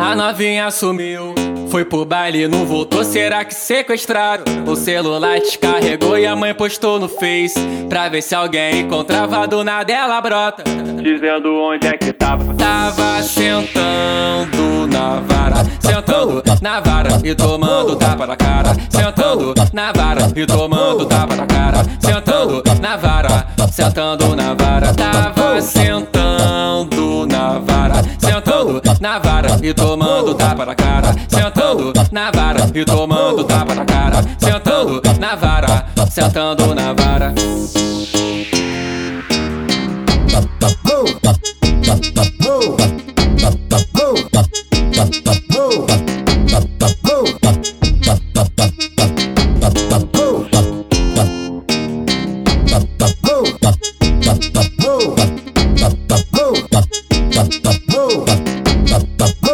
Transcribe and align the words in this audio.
A 0.00 0.16
novinha 0.16 0.70
sumiu, 0.70 1.34
foi 1.70 1.84
pro 1.84 2.06
baile, 2.06 2.48
não 2.48 2.64
voltou. 2.64 3.04
Será 3.04 3.44
que 3.44 3.54
sequestraram? 3.54 4.44
O 4.66 4.74
celular 4.74 5.38
descarregou 5.38 6.16
e 6.16 6.26
a 6.26 6.34
mãe 6.34 6.54
postou 6.54 6.98
no 6.98 7.06
Face. 7.06 7.60
Pra 7.86 8.08
ver 8.08 8.22
se 8.22 8.34
alguém 8.34 8.80
encontrava 8.80 9.46
do 9.46 9.62
nada 9.62 9.92
ela 9.92 10.18
brota. 10.22 10.64
Dizendo 11.02 11.54
onde 11.54 11.86
é 11.86 11.98
que 11.98 12.14
tava. 12.14 12.54
Tava 12.54 13.22
sentando 13.22 14.86
na 14.90 15.20
vara, 15.20 15.64
sentando 15.80 16.42
na 16.62 16.80
vara 16.80 17.20
e 17.22 17.34
tomando 17.34 17.94
tapa 17.96 18.26
na 18.26 18.36
cara. 18.36 18.74
Sentando 18.88 19.54
na 19.72 19.92
vara 19.92 20.32
e 20.34 20.46
tomando 20.46 21.04
tapa 21.04 21.36
na 21.36 21.46
cara. 21.46 21.84
Sentando 22.00 22.62
na 22.80 22.96
vara, 22.96 23.46
sentando 23.70 24.34
na 24.34 24.54
vara. 24.54 24.94
Tava 24.94 25.60
sentando 25.60 26.19
e 29.62 29.74
tomando 29.74 30.34
tapa 30.34 30.64
na 30.64 30.74
cara. 30.74 31.14
Sentando 31.28 31.92
na 32.10 32.30
vara 32.30 32.70
e 32.74 32.84
tomando 32.84 33.44
tapa 33.44 33.74
na 33.74 33.84
cara. 33.84 34.24
Sentando 34.38 35.02
na 35.18 35.34
vara, 35.36 35.86
sentando 36.10 36.74
na 36.74 36.92
vara. 36.92 37.34
A 59.22 59.49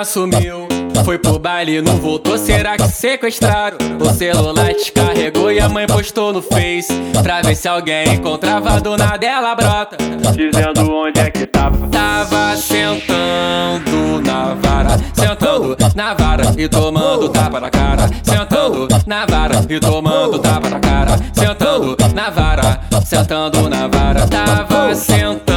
novinha 0.00 0.04
sumiu, 0.04 0.68
foi 1.04 1.18
pro 1.18 1.38
baile, 1.38 1.80
não 1.82 1.96
voltou. 1.96 2.38
Será 2.38 2.76
que 2.76 2.88
sequestraram? 2.88 3.76
O 4.00 4.10
celular 4.10 4.72
descarregou 4.72 5.52
e 5.52 5.60
a 5.60 5.68
mãe 5.68 5.86
postou 5.86 6.32
no 6.32 6.42
Face. 6.42 6.92
Pra 7.22 7.42
ver 7.42 7.54
se 7.54 7.68
alguém 7.68 8.14
encontrava 8.14 8.80
do 8.80 8.96
nada 8.96 9.26
ela 9.26 9.54
brota. 9.54 9.96
Dizendo 10.34 10.90
onde 10.90 11.20
é 11.20 11.30
que 11.30 11.46
tava. 11.46 11.86
Tava 11.88 12.56
sentando 12.56 14.22
na 14.24 14.54
vara, 14.54 14.98
sentando 15.14 15.76
na 15.94 16.14
vara 16.14 16.54
e 16.56 16.68
tomando 16.68 17.28
tapa 17.28 17.60
na 17.60 17.70
cara. 17.70 18.08
Sentando 18.22 18.88
na 19.06 19.26
vara 19.26 19.64
e 19.68 19.80
tomando 19.80 20.38
tapa 20.38 20.70
na 20.70 20.80
cara. 20.80 21.16
Sentando 21.32 21.96
na 22.14 22.30
vara, 22.30 22.80
sentando 23.04 23.68
na 23.68 23.86
vara. 23.86 24.26
Tava 24.26 24.94
sentando 24.94 25.49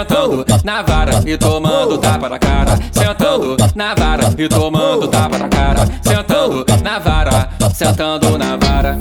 sentando 0.00 0.44
na 0.64 0.82
vara 0.82 1.22
e 1.26 1.36
tomando 1.36 1.98
tapa 1.98 2.28
na 2.28 2.38
cara, 2.38 2.78
sentando 2.90 3.56
na 3.74 3.94
vara 3.94 4.34
e 4.38 4.48
tomando 4.48 5.08
tapa 5.08 5.38
na 5.38 5.48
cara, 5.48 5.86
sentando 6.02 6.64
na 6.82 6.98
vara, 6.98 7.50
sentando 7.74 8.38
na 8.38 8.56
vara. 8.56 8.96